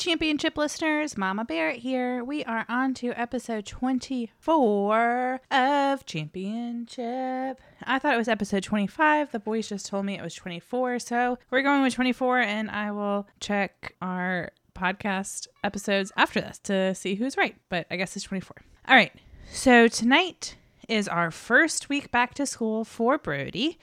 [0.00, 2.24] championchip listeners, Mama Barrett here.
[2.24, 7.56] We are on to episode 24 of Championchip.
[7.84, 9.30] I thought it was episode 25.
[9.30, 11.00] The boys just told me it was 24.
[11.00, 16.94] So we're going with 24, and I will check our podcast episodes after this to
[16.94, 17.56] see who's right.
[17.68, 18.56] But I guess it's 24.
[18.88, 19.12] All right.
[19.52, 20.56] So tonight
[20.88, 23.78] is our first week back to school for Brody.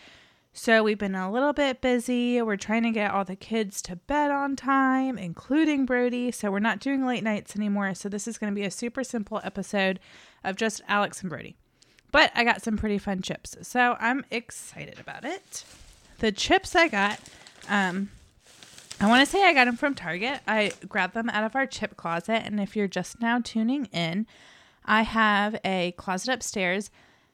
[0.57, 2.41] So we've been a little bit busy.
[2.41, 6.31] We're trying to get all the kids to bed on time, including Brody.
[6.31, 7.93] So we're not doing late nights anymore.
[7.93, 9.99] So this is going to be a super simple episode
[10.43, 11.55] of just Alex and Brody.
[12.11, 13.55] But I got some pretty fun chips.
[13.61, 15.63] So I'm excited about it.
[16.17, 17.19] The chips I got,
[17.69, 18.09] um,
[18.99, 20.39] I want to say I got them from Target.
[20.47, 22.41] I grabbed them out of our chip closet.
[22.43, 24.25] And if you're just now tuning in,
[24.83, 26.89] I have a closet upstairs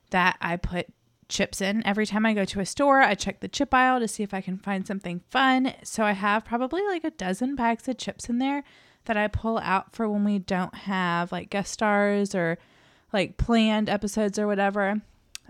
[0.10, 0.88] that I put
[1.30, 1.86] chips in.
[1.86, 4.34] Every time I go to a store, I check the chip aisle to see if
[4.34, 5.74] I can find something fun.
[5.84, 8.64] So I have probably like a dozen bags of chips in there
[9.06, 12.58] that I pull out for when we don't have like guest stars or
[13.12, 15.02] like planned episodes or whatever.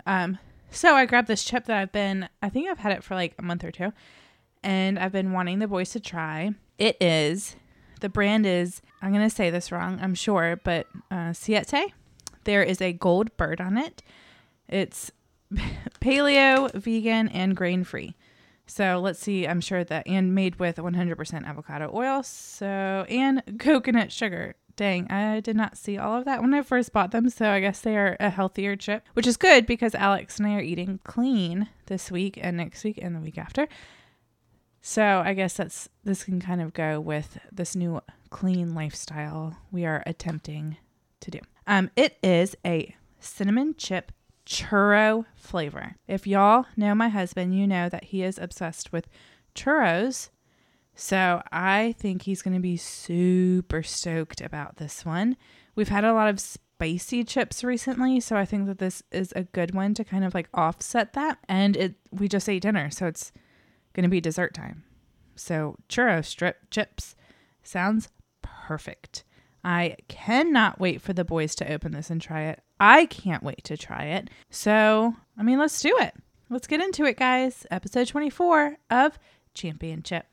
[0.06, 0.38] Um,
[0.70, 3.34] so I grabbed this chip that I've been, I think I've had it for like
[3.38, 3.92] a month or two,
[4.62, 6.50] and I've been wanting the boys to try.
[6.78, 7.56] It is,
[8.00, 11.92] the brand is, I'm going to say this wrong, I'm sure, but uh, Siete.
[12.44, 14.02] There is a gold bird on it.
[14.68, 15.10] It's
[16.00, 18.14] paleo, vegan, and grain free.
[18.66, 19.46] So let's see.
[19.46, 22.22] I'm sure that and made with 100% avocado oil.
[22.22, 24.54] So and coconut sugar.
[24.76, 27.28] Dang, I did not see all of that when I first bought them.
[27.30, 30.54] So I guess they are a healthier chip, which is good because Alex and I
[30.54, 33.68] are eating clean this week and next week and the week after.
[34.80, 39.86] So I guess that's this can kind of go with this new clean lifestyle we
[39.86, 40.76] are attempting
[41.20, 41.38] to do.
[41.66, 44.12] Um, it is a cinnamon chip
[44.46, 45.96] churro flavor.
[46.06, 49.08] If y'all know my husband, you know that he is obsessed with
[49.54, 50.30] churros.
[50.94, 55.36] So I think he's going to be super stoked about this one.
[55.74, 59.44] We've had a lot of spicy chips recently, so I think that this is a
[59.44, 61.38] good one to kind of like offset that.
[61.48, 63.32] And it we just ate dinner, so it's
[63.92, 64.84] going to be dessert time.
[65.34, 67.16] So churro strip chips
[67.62, 68.08] sounds
[68.42, 69.24] perfect.
[69.64, 72.60] I cannot wait for the boys to open this and try it.
[72.80, 74.30] I can't wait to try it.
[74.50, 76.14] So, I mean, let's do it.
[76.50, 77.66] Let's get into it, guys.
[77.70, 79.18] Episode 24 of
[79.54, 80.24] Championchip.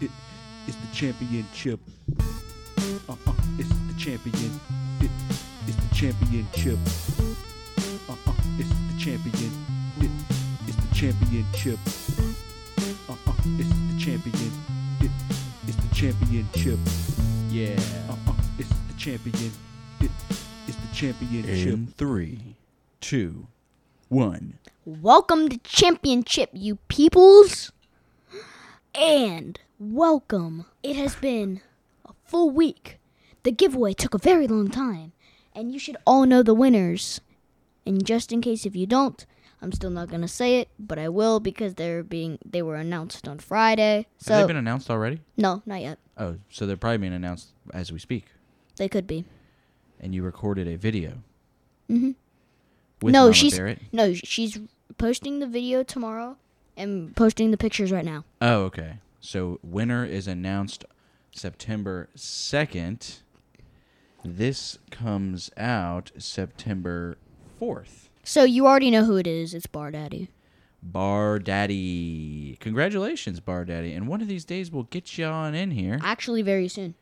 [0.00, 0.10] It
[0.68, 1.80] is the championship.
[3.98, 4.60] Champion.
[5.00, 5.10] It
[5.66, 6.78] is the championship.
[8.08, 9.50] Uh uh, it's the champion.
[10.00, 10.10] It
[10.68, 11.78] is the championship.
[13.08, 14.52] Uh uh, it's the champion.
[15.00, 15.10] It
[15.68, 16.78] is the championship.
[17.50, 17.74] Yeah.
[18.08, 19.50] Uh uh, it's the champion.
[20.00, 20.10] It
[20.68, 21.72] is the championship.
[21.74, 22.54] In three,
[23.00, 23.48] two,
[24.08, 24.58] one.
[24.86, 27.72] Welcome to Championchip, you peoples.
[28.94, 30.66] And welcome.
[30.84, 31.62] It has been
[32.06, 32.97] a full week.
[33.48, 35.12] The giveaway took a very long time.
[35.54, 37.22] And you should all know the winners.
[37.86, 39.24] And just in case if you don't,
[39.62, 43.26] I'm still not gonna say it, but I will because they're being they were announced
[43.26, 44.06] on Friday.
[44.18, 45.22] So Have they been announced already?
[45.38, 45.98] no, not yet.
[46.18, 48.26] Oh, so they're probably being announced as we speak.
[48.76, 49.24] They could be.
[49.98, 51.12] And you recorded a video.
[51.88, 52.10] Mm-hmm.
[53.00, 53.80] With No, Mama she's- Barrett?
[53.92, 54.58] No, she's
[54.98, 56.36] posting the video tomorrow
[56.76, 58.26] and posting the pictures right now.
[58.42, 58.98] Oh, okay.
[59.20, 60.84] So winner is announced
[61.32, 63.20] September second.
[64.24, 67.18] This comes out September
[67.58, 68.08] fourth.
[68.24, 69.54] So you already know who it is.
[69.54, 70.28] It's Bar Daddy.
[70.82, 72.56] Bar Daddy.
[72.60, 73.92] Congratulations, Bar Daddy.
[73.92, 75.98] And one of these days we'll get you on in here.
[76.02, 76.94] Actually, very soon.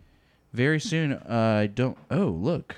[0.52, 1.14] Very soon.
[1.14, 1.98] Uh, I don't.
[2.10, 2.76] Oh, look.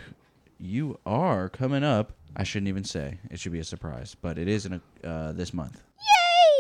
[0.59, 2.13] You are coming up.
[2.37, 3.19] I shouldn't even say.
[3.31, 4.75] It should be a surprise, but it is in
[5.05, 5.83] a, uh, this month.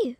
[0.05, 0.17] Yay!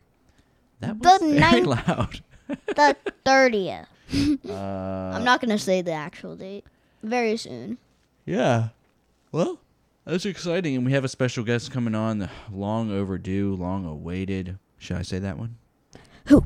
[0.81, 2.21] That The was very ninth- loud.
[2.49, 2.97] The
[3.27, 3.87] 30th.
[4.49, 6.65] Uh, I'm not going to say the actual date.
[7.03, 7.79] Very soon.
[8.27, 8.69] Yeah.
[9.33, 9.61] Well,
[10.05, 12.19] that's exciting, and we have a special guest coming on.
[12.19, 14.59] the Long overdue, long awaited.
[14.79, 15.57] Should I say that one?
[16.27, 16.45] Who?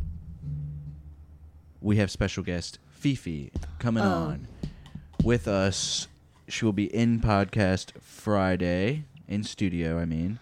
[1.80, 4.08] We have special guest Fifi coming Oh.
[4.08, 4.48] on
[5.24, 6.08] with us.
[6.48, 9.98] She will be in podcast Friday in studio.
[9.98, 10.38] I mean,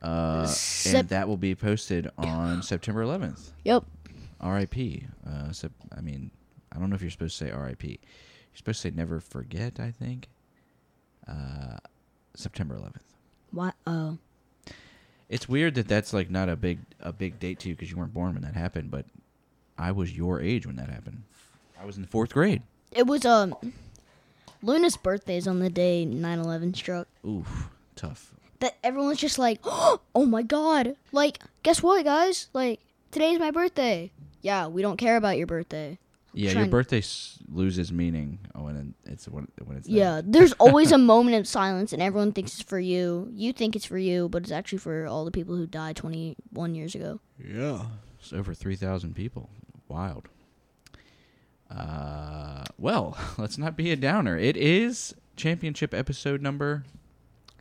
[0.00, 3.50] uh, Sep- and that will be posted on September 11th.
[3.64, 3.84] Yep.
[4.40, 5.06] R.I.P.
[5.26, 6.30] Uh, sep- I mean,
[6.72, 7.98] I don't know if you're supposed to say R.I.P.
[8.58, 9.78] Supposed to say never forget.
[9.78, 10.26] I think.
[11.28, 11.76] Uh,
[12.34, 13.02] September 11th.
[13.52, 13.74] What?
[13.86, 14.18] Oh.
[15.28, 17.96] It's weird that that's like not a big a big date to you because you
[17.96, 19.04] weren't born when that happened, but
[19.78, 21.22] I was your age when that happened.
[21.80, 22.62] I was in fourth grade.
[22.90, 23.54] It was um
[24.60, 27.06] Luna's birthday is on the day 9/11 struck.
[27.24, 28.34] Oof, tough.
[28.58, 32.48] That everyone was just like, "Oh my god." Like, guess what, guys?
[32.52, 32.80] Like,
[33.12, 34.10] today's my birthday.
[34.42, 35.98] Yeah, we don't care about your birthday.
[36.38, 39.92] Yeah, your birthday s- loses meaning when it's when, when it's that.
[39.92, 43.28] Yeah, there's always a moment of silence and everyone thinks it's for you.
[43.32, 46.74] You think it's for you, but it's actually for all the people who died 21
[46.74, 47.20] years ago.
[47.44, 47.86] Yeah.
[48.20, 49.50] It's over 3,000 people.
[49.88, 50.28] Wild.
[51.70, 54.38] Uh, well, let's not be a downer.
[54.38, 56.84] It is championchip episode number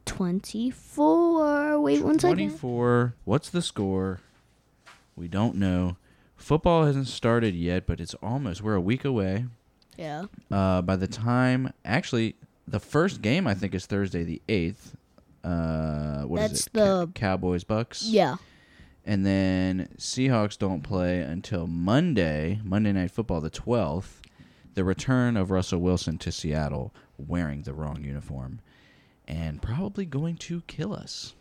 [0.06, 1.80] 24.
[1.82, 2.38] Wait one second.
[2.38, 3.16] 24.
[3.26, 4.20] What's the score?
[5.16, 5.98] We don't know.
[6.38, 8.62] Football hasn't started yet, but it's almost.
[8.62, 9.46] We're a week away.
[9.98, 10.26] Yeah.
[10.52, 12.36] Uh, by the time, actually,
[12.68, 14.94] the first game I think is Thursday the 8th.
[15.44, 16.74] Uh, what is That's it?
[16.74, 18.04] Ca- the- Cowboys Bucs.
[18.06, 18.36] Yeah.
[19.06, 24.22] And then Seahawks don't play until Monday, Monday Night Football, the 12th.
[24.76, 28.60] The return of Russell Wilson to Seattle wearing the wrong uniform
[29.28, 31.34] and probably going to kill us.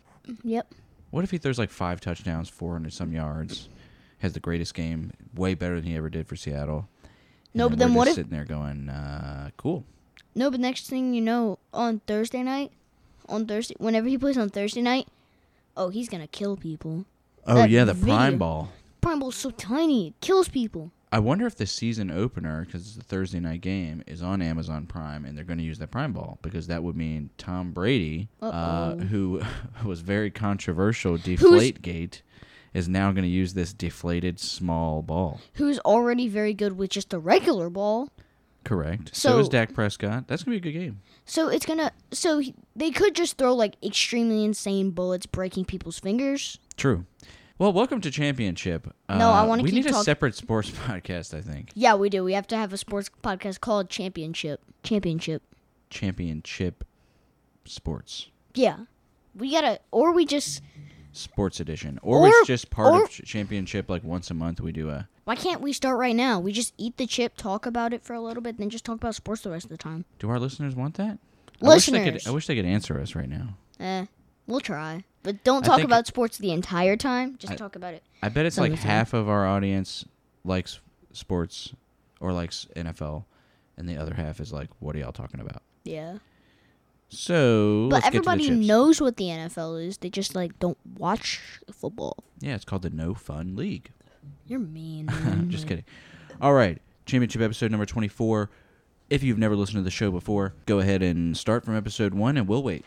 [0.43, 0.73] Yep.
[1.11, 3.69] What if he throws like five touchdowns, 400 some yards,
[4.19, 6.87] has the greatest game, way better than he ever did for Seattle?
[7.03, 7.11] and
[7.53, 9.83] No, but then what just if- sitting there going, uh, cool.
[10.35, 12.71] No, but next thing you know, on Thursday night,
[13.27, 15.07] on Thursday, whenever he plays on Thursday night,
[15.75, 17.05] oh, he's gonna kill people.
[17.47, 18.15] Oh That yeah, the video.
[18.15, 18.69] prime ball.
[19.01, 20.91] Prime Ball's so tiny, it kills people.
[21.11, 24.85] I wonder if the season opener, because it's a Thursday night game, is on Amazon
[24.85, 28.27] Prime, and they're going to use that Prime Ball because that would mean Tom Brady,
[28.41, 29.41] uh, who
[29.85, 32.21] was very controversial, Deflategate,
[32.73, 35.39] is now going to use this deflated small ball.
[35.53, 38.09] Who's already very good with just a regular ball.
[38.63, 39.15] Correct.
[39.15, 40.27] So, is So- Dak Prescott.
[40.27, 41.01] That's going to be a good game.
[41.29, 41.91] So it's gonna.
[42.11, 46.57] So he, they could just throw like extremely insane bullets, breaking people's fingers.
[46.77, 47.05] True.
[47.59, 48.85] Well, welcome to Championchip.
[49.09, 51.33] No, I Uh, wanna We need a separate sports podcast.
[51.33, 52.23] I think Yeah, we do.
[52.23, 54.57] We have to have a sports podcast called Championchip.
[54.83, 55.41] Championchip.
[55.91, 56.73] Championchip
[57.65, 58.27] Sports.
[58.53, 58.77] Yeah,
[59.35, 59.79] we gotta.
[59.91, 60.61] Or we just.
[61.17, 63.89] Sports edition, or, Or- it's just part or- of championchip.
[63.89, 65.07] Like once a month, we do a.
[65.25, 66.39] Why can't we start right now?
[66.39, 68.95] We just eat the chip, talk about it for a little bit, then just talk
[68.95, 70.05] about sports the rest of the time.
[70.19, 71.17] Do our listeners want that?
[71.61, 72.23] I wish, they Listeners.
[72.23, 73.57] could, I wish they could answer us right now.
[73.79, 74.05] Eh,
[74.45, 75.03] we'll try.
[75.23, 77.35] But don't talk think- about sports the entire time.
[77.39, 78.03] Just I- talk about it.
[78.23, 78.79] I bet it's like time.
[78.79, 80.05] half of our audience
[80.45, 80.79] likes
[81.13, 81.73] sports
[82.21, 83.25] or likes NFL,
[83.75, 86.17] and the other half is like, "What are y'all talking about?" Yeah.
[87.09, 89.97] So, But let's get to the everybody knows what the NFL is.
[89.97, 91.39] They just like don't watch
[91.71, 92.23] football.
[92.39, 93.91] Yeah, it's called the No Fun League.
[94.45, 95.09] You're mean.
[95.49, 95.85] Just kidding.
[96.41, 98.49] All right, championchip episode number twenty-four.
[99.09, 102.35] If you've never listened to the show before, go ahead and start from episode one,
[102.37, 102.85] and we'll wait.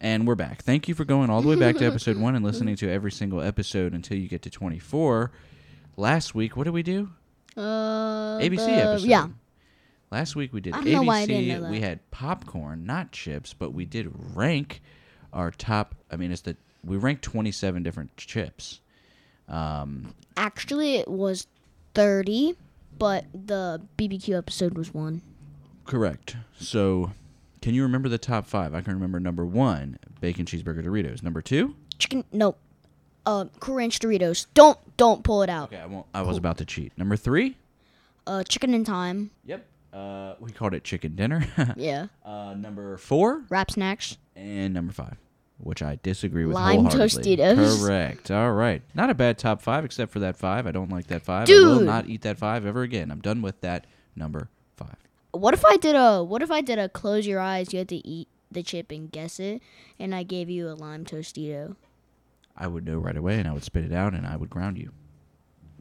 [0.00, 0.62] And we're back.
[0.62, 3.10] Thank you for going all the way back to episode one and listening to every
[3.10, 5.32] single episode until you get to 24.
[5.96, 7.10] Last week, what did we do?
[7.56, 9.08] Uh, ABC the- episode.
[9.08, 9.26] Yeah.
[10.10, 11.06] Last week we did I ABC.
[11.06, 14.80] why I didn't know We had popcorn, not chips, but we did rank
[15.32, 15.94] our top.
[16.10, 18.80] I mean, it's the we ranked 27 different chips.
[19.48, 21.46] Um, Actually, it was
[21.94, 22.54] 30,
[22.98, 25.22] but the BBQ episode was one.
[25.84, 26.36] correct.
[26.60, 27.12] So,
[27.62, 28.74] can you remember the top five?
[28.74, 31.22] I can remember number one, bacon cheeseburger Doritos.
[31.22, 31.74] Number two.
[31.98, 32.56] Chicken, no.
[33.26, 34.46] Uh, Cool Ranch Doritos.
[34.54, 35.72] Don't, don't pull it out.
[35.72, 36.06] Okay, I won't.
[36.14, 36.92] I was about to cheat.
[36.96, 37.56] Number three.
[38.26, 39.30] Uh, Chicken and Time.
[39.46, 39.66] Yep.
[39.92, 41.46] Uh, we called it chicken dinner.
[41.76, 42.06] Yeah.
[42.24, 43.44] uh, number four.
[43.48, 44.18] Rap Snacks.
[44.36, 45.16] and number five,
[45.58, 47.36] which I disagree with Lime wholeheartedly.
[47.36, 47.80] Tostitos.
[47.86, 48.30] Correct.
[48.30, 48.82] All right.
[48.94, 50.66] Not a bad top five, except for that five.
[50.66, 51.48] I don't like that five.
[51.48, 51.86] I will Dude.
[51.86, 53.10] not eat that five ever again.
[53.10, 54.96] I'm done with that number five.
[55.32, 57.88] What if I did a, what if I did a close your eyes, you had
[57.90, 59.60] to eat the chip and guess it,
[59.98, 61.76] and I gave you a lime Tostito?
[62.56, 64.78] I would know right away, and I would spit it out, and I would ground
[64.78, 64.90] you.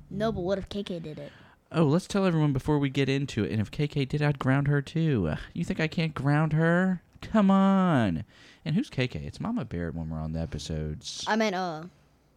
[0.09, 1.31] No, but what if KK did it?
[1.71, 3.51] Oh, let's tell everyone before we get into it.
[3.51, 5.33] And if KK did, I'd ground her too.
[5.53, 7.01] You think I can't ground her?
[7.21, 8.23] Come on.
[8.63, 9.15] And who's KK?
[9.15, 11.83] It's Mama Barrett when we're on the episodes I meant, uh,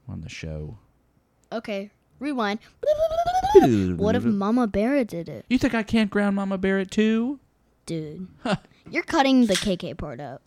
[0.08, 0.78] on the show.
[1.52, 2.58] okay, rewind.
[3.96, 5.44] What if Mama Barrett did it?
[5.48, 7.40] You think I can't ground Mama Barrett too?
[7.84, 8.28] Dude.
[8.90, 10.40] You're cutting the KK part out.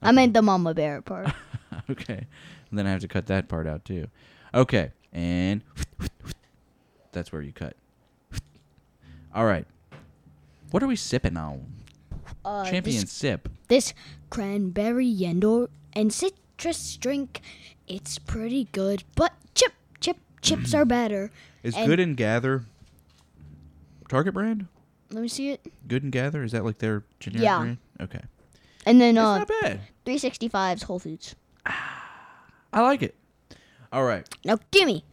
[0.00, 1.28] I meant the Mama Barrett part.
[1.90, 2.26] okay.
[2.70, 4.06] And then I have to cut that part out too.
[4.54, 4.92] Okay.
[5.12, 5.62] And
[7.12, 7.76] that's where you cut.
[9.34, 9.66] All right.
[10.70, 11.66] What are we sipping on?
[12.44, 13.48] Uh, Champion This, sip.
[13.68, 13.92] this
[14.30, 17.40] cranberry yendo and citrus drink,
[17.86, 21.30] it's pretty good, but chip, chip, chips are better.
[21.62, 22.64] Is and- Good and Gather
[24.08, 24.66] Target brand?
[25.12, 25.60] Let me see it.
[25.88, 27.58] Good and Gather is that like their generic Yeah.
[27.58, 27.78] brand?
[28.00, 28.20] Okay.
[28.86, 29.80] And then It's uh, not bad.
[30.06, 31.34] 365's Whole Foods.
[31.66, 33.14] I like it.
[33.92, 34.26] All right.
[34.44, 35.04] Now gimme.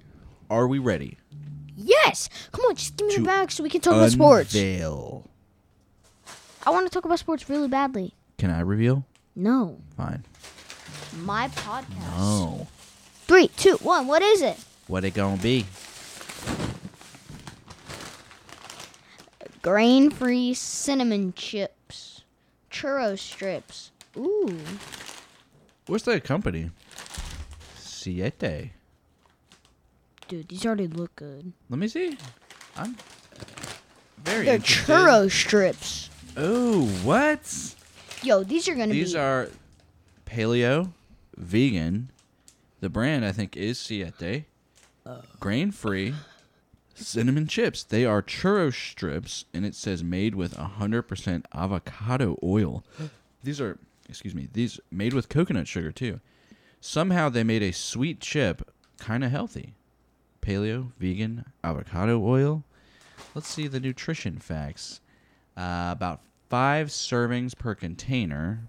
[0.49, 1.17] Are we ready?
[1.77, 2.27] Yes.
[2.51, 4.53] Come on, just give me the bag so we can talk about sports.
[4.53, 5.23] Unveil.
[6.65, 8.13] I want to talk about sports really badly.
[8.39, 9.05] Can I reveal?
[9.35, 10.23] No, Fine.
[11.23, 11.85] my podcast.
[12.15, 12.67] Oh,
[13.27, 14.07] Three, two, one.
[14.07, 14.57] What is it?
[14.87, 15.65] what it gonna be?
[19.61, 22.23] Grain-free cinnamon chips,
[22.71, 23.91] churro strips.
[24.17, 24.57] Ooh.
[25.87, 26.71] What's that company?
[27.77, 28.71] Siete.
[30.27, 31.53] Dude, these already look good.
[31.69, 32.17] Let me see.
[32.75, 32.95] I'm
[34.23, 34.45] very.
[34.45, 34.91] They're interested.
[34.93, 36.09] churro strips.
[36.35, 37.75] Oh, what?
[38.23, 39.03] Yo, these are gonna These be.
[39.05, 39.49] These are
[40.25, 40.91] paleo,
[41.35, 42.11] vegan.
[42.79, 44.45] The brand I think is Siete.
[45.05, 45.21] Oh.
[45.39, 46.13] Grain free,
[46.93, 47.83] cinnamon chips.
[47.83, 52.83] They are churro strips, and it says made with 100% avocado oil.
[53.43, 53.79] These are,
[54.09, 56.19] excuse me, these made with coconut sugar too.
[56.81, 59.73] Somehow they made a sweet chip kind of healthy.
[60.47, 62.63] Paleo, vegan, avocado oil.
[63.35, 65.01] Let's see the nutrition facts.
[65.57, 68.61] Uh, about five servings per container,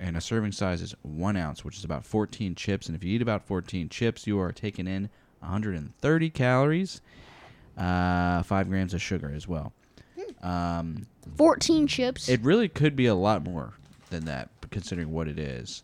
[0.00, 2.86] and a serving size is one ounce, which is about 14 chips.
[2.86, 7.02] And if you eat about 14 chips, you are taking in 130 calories,
[7.76, 9.74] uh, five grams of sugar as well.
[10.42, 12.30] Um, 14 chips.
[12.30, 13.74] it really could be a lot more
[14.08, 15.82] than that, considering what it is.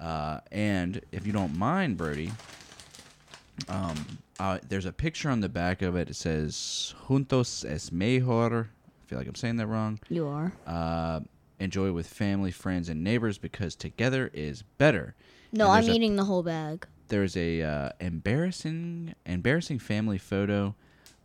[0.00, 2.32] Uh, and if you don't mind, Brody,
[3.68, 6.08] um, uh, there's a picture on the back of it.
[6.08, 10.00] It says "Juntos es mejor." I feel like I'm saying that wrong.
[10.08, 10.52] you are.
[10.66, 11.20] Uh,
[11.58, 15.14] enjoy with family, friends, and neighbors because together is better.
[15.52, 16.86] No, I'm a- eating the whole bag.
[17.08, 20.74] There's a uh, embarrassing embarrassing family photo.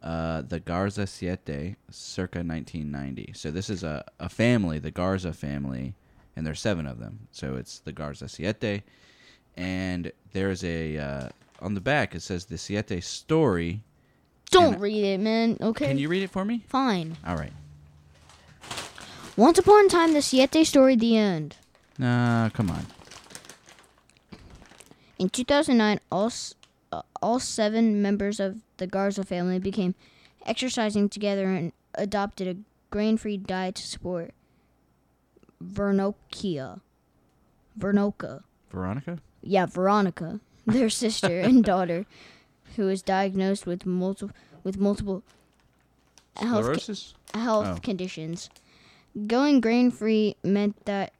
[0.03, 3.31] Uh, the Garza Siete, circa 1990.
[3.33, 5.95] So this is a, a family, the Garza family,
[6.35, 7.27] and there's seven of them.
[7.31, 8.83] So it's the Garza Siete,
[9.55, 11.29] and there's a uh,
[11.61, 13.83] on the back it says the Siete story.
[14.51, 15.57] Don't read it, man.
[15.59, 15.87] Okay.
[15.87, 16.63] Can you read it for me?
[16.67, 17.17] Fine.
[17.25, 17.51] All right.
[19.35, 21.57] Once upon a time, the Siete story, the end.
[21.97, 22.85] Nah, come on.
[25.19, 26.31] In 2009, all
[26.91, 29.95] uh, all seven members of the Garza family became
[30.45, 32.57] exercising together and adopted a
[32.91, 34.33] grain-free diet to support
[35.63, 36.81] Vernokia.
[37.77, 38.43] Vernoka.
[38.69, 39.19] Veronica.
[39.41, 42.05] Yeah, Veronica, their sister and daughter,
[42.75, 45.23] who was diagnosed with multiple with multiple
[46.35, 46.65] health
[47.33, 47.79] health Oh.
[47.81, 48.49] conditions.
[49.27, 51.13] Going grain free meant that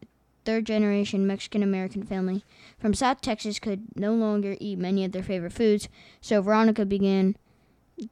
[0.44, 2.44] third generation Mexican American family
[2.78, 5.88] from South Texas could no longer eat many of their favorite foods,
[6.22, 7.36] so Veronica began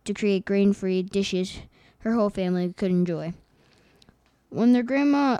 [0.06, 1.60] to create grain free dishes
[2.00, 3.34] her whole family could enjoy.
[4.50, 5.40] When their grandma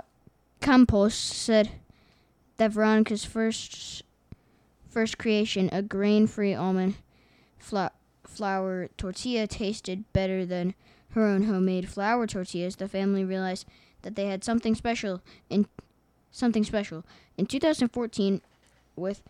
[0.60, 1.70] Campos said
[2.56, 4.02] that Veronica's first
[4.94, 6.94] first creation, a grain free almond
[7.58, 7.90] fla-
[8.22, 10.74] flour tortilla, tasted better than
[11.10, 13.66] her own homemade flour tortillas, the family realized
[14.02, 15.20] that they had something special
[15.50, 15.66] in
[16.30, 17.04] something special.
[17.36, 18.40] In 2014,
[18.96, 19.22] with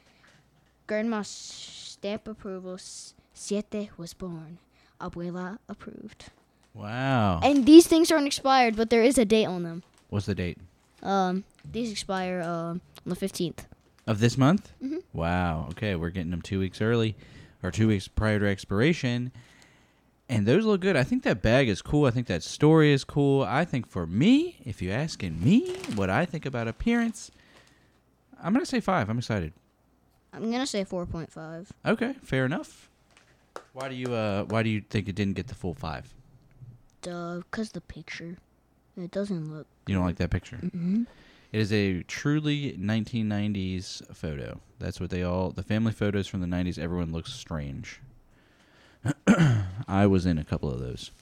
[0.86, 2.78] grandma's stamp approval,
[3.32, 4.58] Siete was born.
[5.00, 6.26] Abuela approved.
[6.74, 7.40] Wow.
[7.42, 9.82] And these things aren't expired, but there is a date on them.
[10.10, 10.58] What's the date
[11.02, 13.64] Um, these expire um on the 15th.
[14.06, 14.72] Of this month?
[14.82, 15.02] Mhm.
[15.12, 15.66] Wow.
[15.70, 17.14] Okay, we're getting them two weeks early,
[17.62, 19.32] or two weeks prior to expiration,
[20.28, 20.96] and those look good.
[20.96, 22.06] I think that bag is cool.
[22.06, 23.42] I think that story is cool.
[23.42, 27.30] I think for me, if you're asking me what I think about appearance,
[28.42, 29.08] I'm gonna say five.
[29.08, 29.52] I'm excited.
[30.32, 31.68] I'm gonna say 4.5.
[31.86, 32.88] Okay, fair enough.
[33.72, 36.12] Why do you uh Why do you think it didn't get the full five?
[37.02, 38.36] Duh, cause the picture,
[38.96, 39.66] it doesn't look.
[39.86, 40.56] You don't like that picture?
[40.56, 41.06] Mhm.
[41.54, 44.58] It is a truly 1990s photo.
[44.80, 46.80] That's what they all the family photos from the 90s.
[46.80, 48.00] Everyone looks strange.
[49.86, 51.12] I was in a couple of those.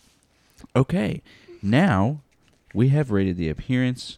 [0.75, 1.21] Okay,
[1.63, 2.23] now
[2.73, 4.17] we have rated the appearance.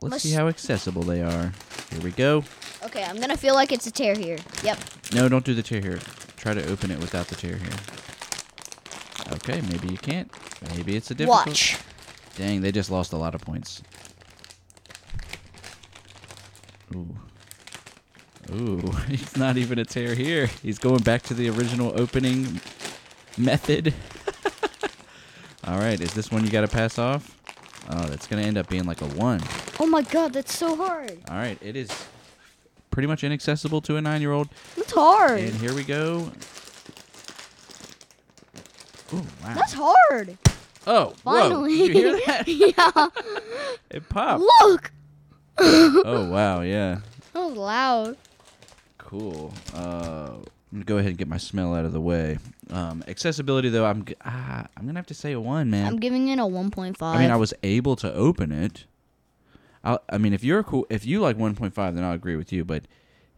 [0.00, 1.52] Let's Let's- see how accessible they are.
[1.92, 2.42] Here we go.
[2.82, 4.38] Okay, I'm gonna feel like it's a tear here.
[4.64, 4.78] Yep.
[5.14, 6.00] No, don't do the tear here.
[6.38, 7.78] Try to open it without the tear here.
[9.34, 10.28] Okay, maybe you can't.
[10.74, 11.46] Maybe it's a difficult.
[11.46, 11.78] Watch.
[12.34, 13.80] Dang, they just lost a lot of points.
[16.94, 17.16] Ooh.
[18.52, 18.78] Ooh,
[19.08, 20.46] he's not even a tear here.
[20.62, 22.60] He's going back to the original opening
[23.36, 23.94] method.
[25.64, 27.36] All right, is this one you got to pass off?
[27.90, 29.40] Oh, that's going to end up being like a 1.
[29.78, 31.18] Oh my god, that's so hard.
[31.28, 31.90] All right, it is
[32.90, 34.48] pretty much inaccessible to a 9-year-old.
[34.76, 35.40] That's hard.
[35.40, 36.30] And here we go.
[39.12, 39.54] Ooh, wow.
[39.54, 40.38] That's hard.
[40.86, 41.40] oh, whoa.
[41.40, 41.76] Finally.
[41.78, 42.48] Did you hear that?
[42.48, 43.08] yeah.
[43.90, 44.42] It popped.
[44.60, 44.92] Look.
[45.60, 47.00] Oh, wow, yeah.
[47.32, 48.16] That was loud.
[48.98, 49.52] Cool.
[49.74, 52.38] Uh, I'm gonna go ahead and get my smell out of the way.
[52.70, 55.86] Um, accessibility though, I'm g- ah, I'm gonna have to say a one, man.
[55.86, 56.96] I'm giving it a 1.5.
[57.02, 58.84] I mean, I was able to open it.
[59.84, 62.64] I, I mean, if you're cool, if you like 1.5, then I'll agree with you.
[62.64, 62.84] But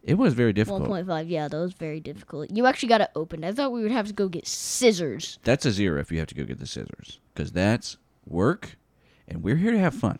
[0.03, 0.89] it was very difficult.
[0.89, 1.29] 1.5.
[1.29, 2.49] Yeah, that was very difficult.
[2.51, 3.45] You actually got it opened.
[3.45, 5.37] I thought we would have to go get scissors.
[5.43, 8.75] That's a zero if you have to go get the scissors, because that's work,
[9.27, 10.19] and we're here to have fun.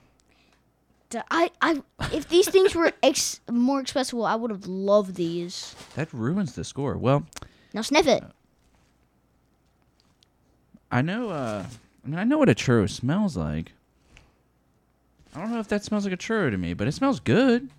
[1.14, 5.76] D- I, I, if these things were ex- more accessible, I would have loved these.
[5.96, 6.98] That ruins the score.
[6.98, 7.26] Well,
[7.74, 8.24] Now sniff it.
[10.92, 11.30] I know.
[11.30, 11.66] Uh,
[12.06, 13.72] I mean, I know what a churro smells like.
[15.36, 17.70] I don't know if that smells like a churro to me, but it smells good.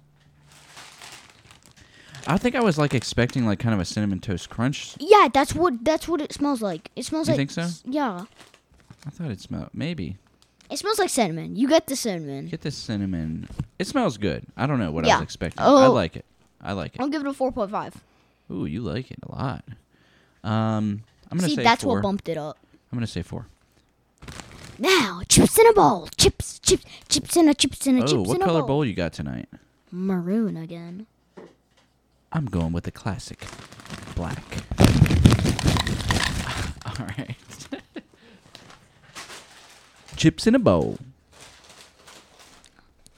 [2.27, 4.95] I think I was like expecting like kind of a cinnamon toast crunch.
[4.99, 6.91] Yeah, that's what that's what it smells like.
[6.97, 7.69] It smells You like think so?
[7.85, 8.25] Yeah,
[9.07, 10.17] I thought it smelled maybe.
[10.75, 11.57] It smells like cinnamon.
[11.57, 12.49] You get the cinnamon.
[12.49, 13.49] Get the cinnamon.
[13.79, 14.45] It smells good.
[14.57, 15.15] I don't know what I Yeah.
[15.17, 15.63] was expecting.
[15.63, 15.93] I Oh.
[15.93, 16.25] like it.
[16.61, 17.01] I like it.
[17.01, 17.95] I'll give it a 4.5.
[18.51, 19.65] Ooh, you like it a lot.
[20.43, 21.95] Um, I'm gonna See, say that's four.
[21.97, 22.59] what bumped it up.
[22.93, 23.47] I'm gonna say four.
[24.79, 26.09] Now, chips in a bowl.
[26.19, 28.39] Chips, chips, chips in a chips in a Oh, chips what in a bowl.
[28.39, 28.69] What color bowl.
[28.69, 29.49] bowl you got tonight?
[29.91, 31.07] Maroon again.
[32.33, 33.47] I'm going with the classic
[34.17, 34.43] black.
[36.87, 37.37] All right.
[40.25, 40.97] Chips in a bowl.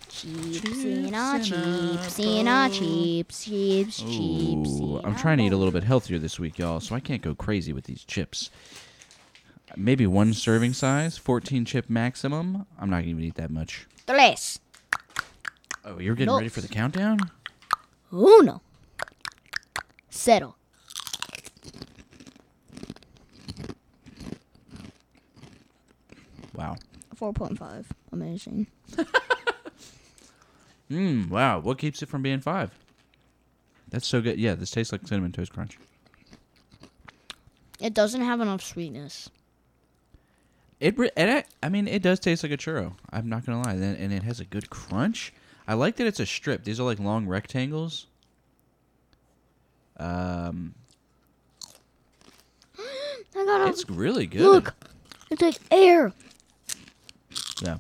[0.08, 4.80] Chips in a chips in a chips, chips, chips.
[4.80, 7.22] Ooh, I'm trying to eat a little bit healthier this week, y'all, so I can't
[7.22, 8.50] go crazy with these chips.
[9.76, 12.66] Maybe one serving size, 14 chip maximum.
[12.76, 13.86] I'm not going to eat that much.
[14.08, 14.58] Tres.
[15.84, 17.20] Oh, you're getting ready for the countdown?
[18.12, 18.62] Uno.
[20.10, 20.56] Settle.
[26.52, 26.74] Wow.
[27.18, 27.86] 4.5.
[28.12, 28.66] Amazing.
[30.90, 31.58] Mmm, wow.
[31.60, 32.70] What keeps it from being five?
[33.88, 34.38] That's so good.
[34.38, 35.78] Yeah, this tastes like Cinnamon Toast Crunch.
[37.80, 39.30] It doesn't have enough sweetness.
[40.80, 42.94] It, re- and I, I mean, it does taste like a churro.
[43.10, 45.32] I'm not gonna lie, and, and it has a good crunch.
[45.66, 46.64] I like that it's a strip.
[46.64, 48.06] These are like long rectangles.
[49.98, 50.74] Um,
[52.78, 54.42] I got it's really good.
[54.42, 54.74] Look.
[55.30, 56.12] It's like air.
[57.62, 57.78] Yeah,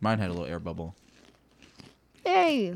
[0.00, 0.94] mine had a little air bubble.
[2.24, 2.74] Hey.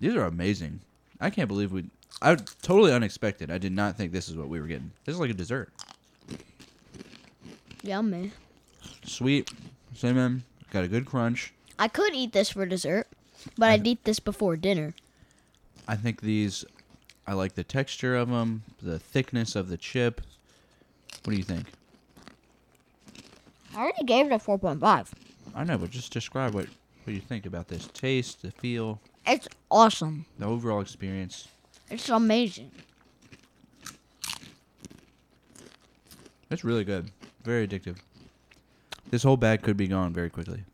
[0.00, 0.80] These are amazing.
[1.20, 1.86] I can't believe we.
[2.20, 3.50] I totally unexpected.
[3.50, 4.90] I did not think this is what we were getting.
[5.04, 5.72] This is like a dessert.
[7.82, 8.32] Yummy.
[9.04, 9.50] Sweet,
[9.94, 11.52] cinnamon, got a good crunch.
[11.78, 13.06] I could eat this for dessert,
[13.56, 14.94] but I'd eat this before dinner.
[15.86, 16.64] I think these.
[17.26, 20.20] I like the texture of them, the thickness of the chip.
[21.24, 21.66] What do you think?
[23.78, 25.06] I already gave it a 4.5.
[25.54, 26.66] I know, but just describe what
[27.04, 30.26] what you think about this taste, the feel, It's awesome.
[30.38, 31.48] the overall experience.
[31.88, 32.70] It's amazing.
[36.50, 37.10] It's really good,
[37.44, 37.96] very addictive.
[39.10, 40.64] This whole bag could be gone very quickly.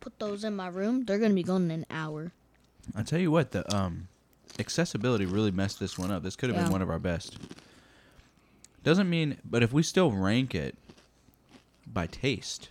[0.00, 1.04] Put those in my room.
[1.04, 2.30] They're going to be gone in an hour.
[2.94, 4.06] I tell you what, the um,
[4.60, 6.22] accessibility really messed this one up.
[6.22, 6.64] This could have Yeah.
[6.64, 7.36] been one of our best.
[8.84, 10.76] Doesn't mean, but if we still rank it
[11.86, 12.70] by taste,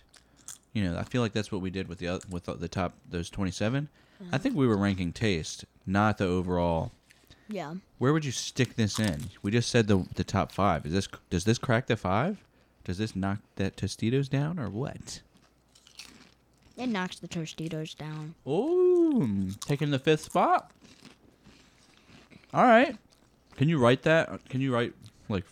[0.72, 3.30] you know, I feel like that's what we did with the with the- top those
[3.30, 4.36] twenty I mm-hmm.
[4.36, 6.92] think we were ranking taste, not the overall.
[7.48, 7.74] Yeah.
[7.98, 9.30] Where would you stick this in?
[9.42, 10.84] We just said the the top five.
[10.86, 12.38] Is this does this crack the five?
[12.84, 15.20] Does this knock that Tostitos down or what?
[16.76, 18.34] It knocks the Tostitos down.
[18.46, 19.28] Oh,
[19.60, 20.70] taking the fifth spot.
[22.54, 22.96] All right.
[23.56, 24.48] Can you write that?
[24.48, 24.94] Can you write
[25.28, 25.44] like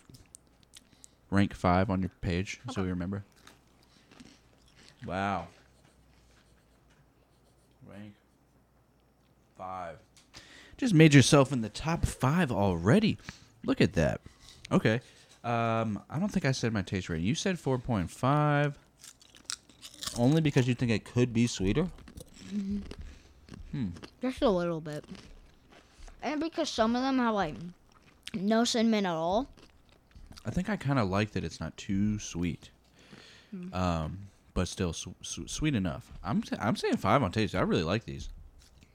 [1.30, 3.24] rank five on your page so we remember?
[5.04, 5.48] Wow.
[7.88, 8.12] Rank
[9.56, 9.96] five.
[10.76, 13.18] Just made yourself in the top five already.
[13.64, 14.20] Look at that.
[14.70, 15.00] Okay.
[15.44, 17.24] Um, I don't think I said my taste rating.
[17.24, 18.78] You said four point five.
[20.18, 21.88] Only because you think it could be sweeter.
[23.70, 23.88] Hmm.
[24.22, 25.04] Just a little bit.
[26.22, 27.54] And because some of them have like
[28.34, 29.48] no cinnamon at all.
[30.46, 32.70] I think I kind of like that it's not too sweet,
[33.72, 34.18] um,
[34.54, 36.12] but still su- su- sweet enough.
[36.22, 37.54] I'm i I'm saying five on taste.
[37.54, 38.28] I really like these.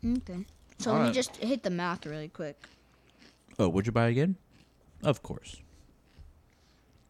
[0.04, 0.46] Okay.
[0.80, 2.58] So let me just hit the math really quick.
[3.60, 4.38] Oh, would you buy again?
[5.04, 5.58] Of course.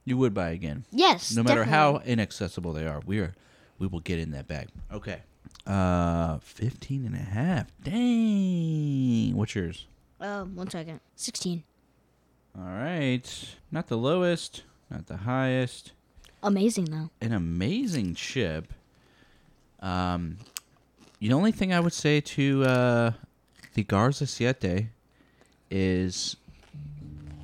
[0.04, 1.34] You would buy again, Yes.
[1.36, 3.02] no matter how inaccessible they are.
[3.06, 3.36] We are,
[3.78, 4.70] we will get in that bag.
[4.92, 5.22] Okay.
[5.68, 7.68] Uh, 15 and a half.
[7.84, 9.36] Dang.
[9.38, 9.86] What's yours?
[10.20, 11.00] Uh, one second.
[11.16, 11.64] 16.
[12.58, 13.56] All right.
[13.72, 15.94] Not the lowest, not the highest.
[16.44, 17.10] Amazing though.
[17.22, 18.74] an amazing chip.
[19.80, 20.38] Um,
[21.20, 23.12] the only thing I would say to uh,
[23.76, 24.88] the Garza Siete
[25.70, 26.36] is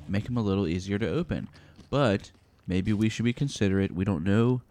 [0.08, 1.48] make them a little easier to open.
[1.90, 2.30] But
[2.66, 3.92] maybe we should be considerate.
[3.92, 4.62] We don't know,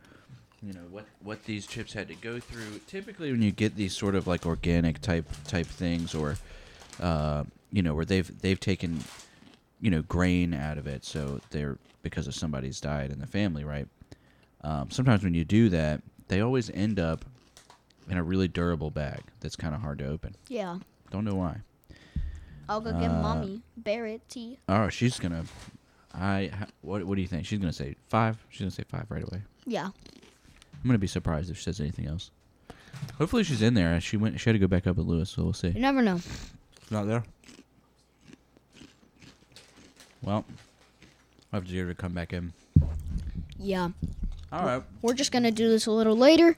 [0.61, 2.79] you know, what what these chips had to go through.
[2.87, 6.37] Typically, when you get these sort of like organic type type things, or
[7.01, 9.03] uh, you know, where they've they've taken,
[9.81, 13.63] you know, grain out of it, so they're because of somebody's died in the family,
[13.63, 13.87] right?
[14.61, 17.25] Um, sometimes when you do that, they always end up
[18.09, 20.35] in a really durable bag that's kind of hard to open.
[20.47, 20.79] Yeah.
[21.11, 21.57] Don't know why.
[22.69, 24.57] I'll go get Uh, mommy Barrett tea.
[24.67, 25.45] Oh, she's gonna.
[26.13, 26.51] I.
[26.81, 27.03] What?
[27.05, 27.45] What do you think?
[27.45, 28.37] She's gonna say five.
[28.49, 29.41] She's gonna say five right away.
[29.65, 29.85] Yeah.
[29.85, 32.31] I'm gonna be surprised if she says anything else.
[33.17, 33.99] Hopefully she's in there.
[34.01, 34.39] She went.
[34.39, 35.69] She had to go back up with Lewis, so we'll see.
[35.69, 36.19] You never know.
[36.91, 37.23] Not there.
[40.27, 40.43] Well,
[41.53, 42.51] I'll have to get to come back in.
[43.57, 43.91] Yeah.
[44.51, 44.83] All right.
[45.01, 46.57] We're just gonna do this a little later,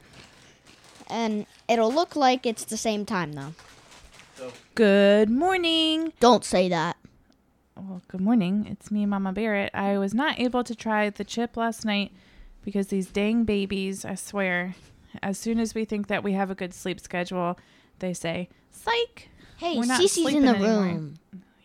[1.05, 3.53] and it'll look like it's the same time though.
[4.73, 6.13] Good morning.
[6.19, 6.97] Don't say that.
[7.77, 8.65] Well, good morning.
[8.71, 9.69] It's me, Mama Barrett.
[9.75, 12.11] I was not able to try the chip last night
[12.65, 14.73] because these dang babies, I swear,
[15.21, 17.59] as soon as we think that we have a good sleep schedule,
[17.99, 19.29] they say, psych.
[19.57, 20.83] Hey, We're not Cece's in the anymore.
[20.83, 21.19] room.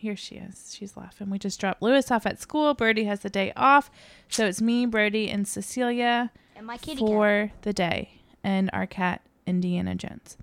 [0.05, 0.71] Here she is.
[0.77, 1.31] She's laughing.
[1.31, 2.75] We just dropped Lewis off at school.
[2.75, 3.89] Brody has the day off.
[4.29, 8.11] So it's me, Brody, and Cecilia And my kitty for the day,
[8.43, 10.37] and our cat, Indiana Jones.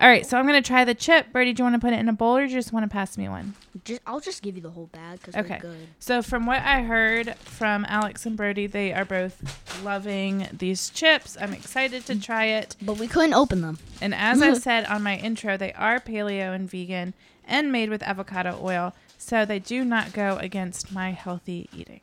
[0.00, 1.32] All right, so I'm going to try the chip.
[1.32, 2.84] Brody, do you want to put it in a bowl or do you just want
[2.84, 3.54] to pass me one?
[3.84, 5.58] Just, I'll just give you the whole bag because Okay.
[5.62, 5.88] we're good.
[5.98, 11.36] So, from what I heard from Alex and Brody, they are both loving these chips.
[11.40, 12.76] I'm excited to try it.
[12.80, 13.78] But we couldn't open them.
[14.00, 18.02] And as I said on my intro, they are paleo and vegan and made with
[18.02, 18.94] avocado oil.
[19.18, 22.00] So, they do not go against my healthy eating.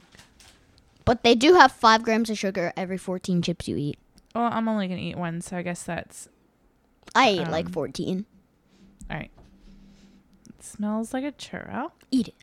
[1.05, 3.97] But they do have five grams of sugar every 14 chips you eat.
[4.35, 5.41] Well, I'm only going to eat one.
[5.41, 6.29] So, I guess that's
[7.15, 8.25] I ate like Um, 14.
[9.09, 9.31] all right.
[10.49, 11.91] It smells like a churro.
[12.11, 12.35] Eat it.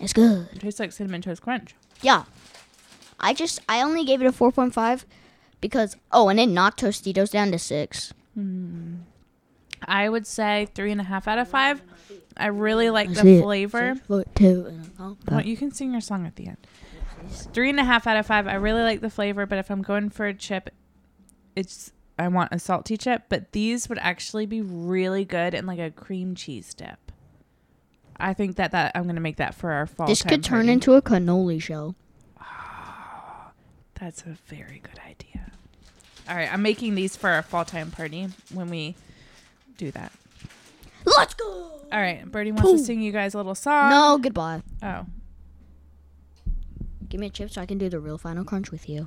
[0.00, 0.48] It's good.
[0.52, 1.74] It tastes like cinnamon toast crunch.
[2.02, 2.24] Yeah.
[3.20, 5.04] I just, I only gave it a 4.5
[5.64, 8.12] because, oh, and it knocked Tostitos down to 6.
[8.34, 8.96] Hmm.
[9.86, 11.80] I would say three and a half out of five.
[12.36, 13.94] I really like the See flavor.
[13.94, 15.16] Six foot two and a half.
[15.30, 16.58] Well, you can sing your song at the end.
[17.52, 18.46] Three and a half out of five.
[18.46, 20.70] I really like the flavor, but if I'm going for a chip,
[21.56, 23.24] it's I want a salty chip.
[23.28, 27.12] But these would actually be really good in like a cream cheese dip.
[28.18, 30.06] I think that that I'm gonna make that for our fall.
[30.06, 30.72] This could turn party.
[30.72, 31.94] into a cannoli show.
[32.40, 33.52] Ah,
[33.94, 35.43] that's a very good idea.
[36.28, 38.94] All right, I'm making these for our fall time party when we
[39.76, 40.12] do that.
[41.04, 41.46] Let's go!
[41.92, 43.90] All right, Birdie wants to sing you guys a little song.
[43.90, 44.62] No, goodbye.
[44.82, 45.04] Oh,
[47.08, 49.06] Give me a chip so I can do the real Final Crunch with you.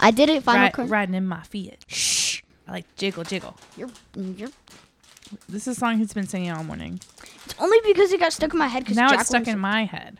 [0.00, 0.90] I did it, Final Ri- Crunch.
[0.90, 1.76] riding in my feet.
[1.86, 2.40] Shh.
[2.66, 3.56] I like jiggle jiggle.
[3.76, 4.48] You're, you're,
[5.48, 6.98] This is a song he's been singing all morning.
[7.44, 8.86] it's only because it got stuck in my head.
[8.86, 10.18] Cause Now Jack it's stuck in my head.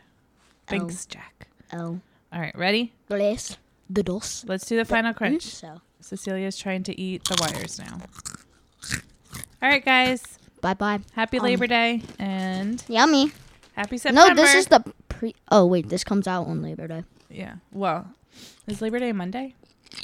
[0.67, 1.11] Thanks, oh.
[1.13, 1.47] Jack.
[1.73, 1.99] Oh,
[2.31, 2.93] All right, ready?
[3.09, 3.57] bless
[3.89, 4.45] the dos.
[4.47, 5.43] Let's do the final crunch.
[5.43, 7.99] So, Cecilia's trying to eat the wires now.
[9.63, 10.23] All right, guys.
[10.61, 10.99] bye bye.
[11.13, 13.31] Happy Um, Labor Day and Yummy.
[13.73, 14.29] happy September.
[14.29, 15.35] No, this is the pre.
[15.51, 17.03] Oh wait, this comes out on Labor Day.
[17.29, 17.55] yeah.
[17.71, 18.07] Well,
[18.67, 19.55] is Labor Day Monday?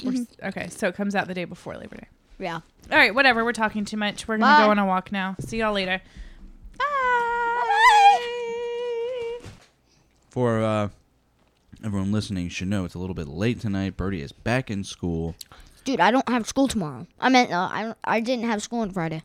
[0.04, 2.06] Or s- Okay, so it comes out the day before Labor Day.
[2.38, 2.60] Yeah.
[2.90, 3.44] All right, whatever.
[3.44, 4.28] We're talking too much.
[4.28, 4.64] We're gonna Bye.
[4.66, 5.34] go on a walk now.
[5.40, 6.00] See y'all later.
[6.78, 6.84] Bye.
[10.30, 10.88] For uh,
[11.84, 13.96] everyone listening, you should know it's a little bit late tonight.
[13.96, 15.34] Birdie is back in school.
[15.88, 17.06] Dude, I don't have school tomorrow.
[17.18, 19.22] I meant uh, I I didn't have school on Friday.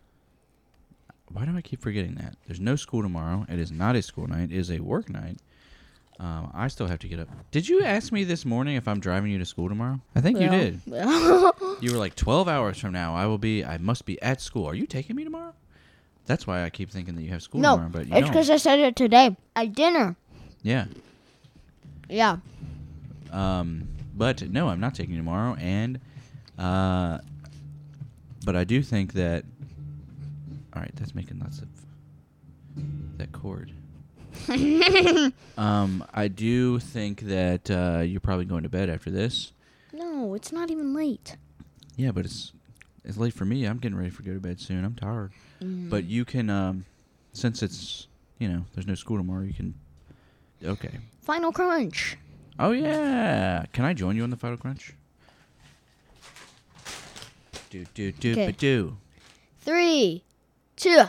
[1.27, 2.37] Why do I keep forgetting that?
[2.47, 3.45] There's no school tomorrow.
[3.49, 4.49] It is not a school night.
[4.49, 5.39] It is a work night.
[6.21, 7.27] Um, I still have to get up.
[7.51, 9.99] Did you ask me this morning if I'm driving you to school tomorrow?
[10.15, 10.79] I think you did.
[11.81, 13.13] You were like 12 hours from now.
[13.13, 13.65] I will be.
[13.65, 14.65] I must be at school.
[14.65, 15.53] Are you taking me tomorrow?
[16.27, 18.49] That's why I keep thinking that you have school no, tomorrow, but you it's because
[18.49, 20.15] I said it today at dinner.
[20.61, 20.85] yeah.
[22.07, 22.37] Yeah.
[23.33, 25.99] Um, but no, I'm not taking you tomorrow, and
[26.57, 27.19] uh,
[28.45, 29.45] but I do think that.
[30.75, 31.67] All right, that's making lots of
[33.17, 33.71] that chord.
[35.57, 39.53] um, I do think that uh, you're probably going to bed after this.
[39.93, 41.37] No, it's not even late.
[41.95, 42.51] Yeah, but it's
[43.05, 43.65] it's late for me.
[43.65, 44.83] I'm getting ready for go to bed soon.
[44.83, 45.31] I'm tired.
[45.61, 45.89] Mm.
[45.89, 46.85] But you can, um,
[47.33, 48.07] since it's
[48.39, 49.75] you know there's no school tomorrow, you can.
[50.63, 50.99] Okay.
[51.21, 52.17] Final crunch.
[52.59, 53.65] Oh yeah.
[53.73, 54.93] Can I join you on the final crunch?
[57.73, 58.45] Do do do Okay.
[58.45, 58.97] ba do.
[59.61, 60.21] Three,
[60.75, 61.05] two.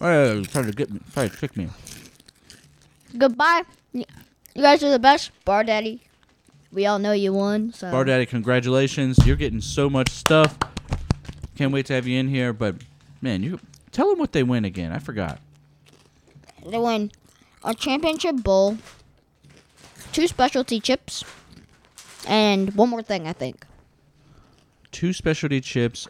[0.00, 1.68] Oh, try to get me, try to trick me.
[3.16, 3.62] Goodbye.
[3.92, 4.04] You
[4.56, 5.30] guys are the best.
[5.44, 6.02] Bar Daddy.
[6.72, 7.72] We all know you won.
[7.72, 9.24] So Bar Daddy, congratulations!
[9.24, 10.58] You're getting so much stuff.
[11.54, 12.52] Can't wait to have you in here.
[12.52, 12.82] But
[13.20, 13.60] Man, you
[13.92, 14.90] tell them what they win again.
[14.90, 15.38] I forgot.
[16.66, 17.12] They win
[17.62, 18.78] a championchip bowl,
[20.12, 21.22] two specialty chips,
[22.26, 23.65] and one more thing, I think.
[24.96, 26.08] Two specialty chips,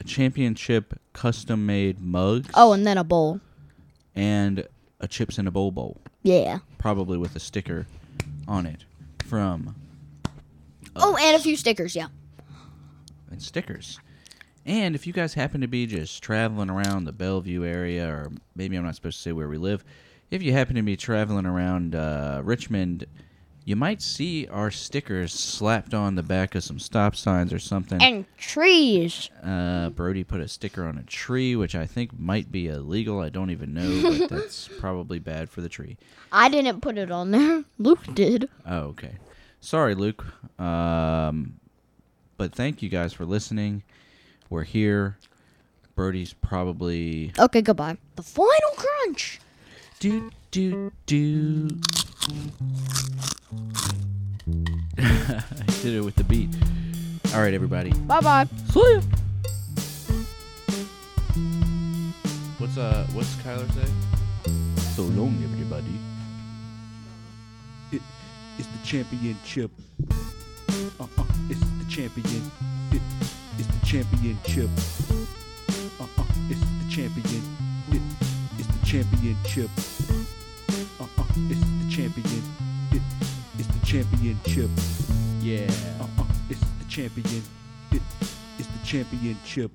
[0.00, 3.38] a championchip custom made mugs, Oh, and then a bowl.
[4.14, 4.66] and
[4.98, 6.60] a chips in a bowl bowl, Yeah.
[6.78, 7.86] probably with a sticker
[8.48, 8.86] on it
[9.26, 9.74] from
[10.96, 12.06] Oh, and a few stickers, yeah.
[13.30, 14.00] and stickers.
[14.64, 18.74] And if you guys happen to be just traveling around the Bellevue area, or maybe
[18.76, 19.84] I'm not supposed to say where we live,
[20.30, 23.04] if you happen to be traveling around uh, Richmond,
[23.66, 28.02] you might see our stickers slapped on the back of some stop signs or something.
[28.02, 29.30] And trees.
[29.42, 33.20] Uh, Brody put a sticker on a tree, which I think might be illegal.
[33.20, 35.96] I don't even know, but that's probably bad for the tree.
[36.30, 37.64] I didn't put it on there.
[37.78, 38.50] Luke did.
[38.66, 39.16] Oh, okay.
[39.60, 40.24] Sorry, Luke.
[40.60, 41.58] Um,
[42.36, 43.82] but thank you guys for listening.
[44.50, 45.16] We're here.
[45.94, 47.96] Brody's probably Okay, goodbye.
[48.16, 49.40] The final crunch.
[50.00, 51.68] do do do.
[52.24, 52.26] I
[55.82, 56.48] did it with the beat.
[57.34, 57.92] All right, everybody.
[57.92, 58.46] Bye bye.
[58.72, 59.00] See ya.
[62.58, 63.06] What's uh?
[63.12, 63.90] What's Kyler say?
[64.96, 66.00] So long, everybody.
[67.92, 68.00] It,
[68.58, 69.70] it's the championship.
[70.98, 72.50] Uh, uh, it's the champion.
[72.90, 73.02] It,
[73.58, 74.70] it's the championship.
[76.00, 77.42] Uh, uh, it's the champion.
[77.90, 78.02] It,
[78.58, 79.70] it's the championship.
[81.94, 82.42] Champion.
[82.90, 83.02] It,
[83.56, 84.68] it's the championship.
[85.40, 85.70] Yeah.
[86.00, 87.42] Uh, uh, it's the champion.
[87.92, 88.02] It,
[88.58, 89.70] it's the championship.